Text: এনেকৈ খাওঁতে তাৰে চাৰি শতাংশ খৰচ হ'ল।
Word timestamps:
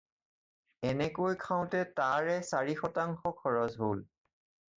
এনেকৈ 0.91 1.35
খাওঁতে 1.43 1.81
তাৰে 1.99 2.39
চাৰি 2.49 2.75
শতাংশ 2.81 3.35
খৰচ 3.45 3.79
হ'ল। 3.85 4.03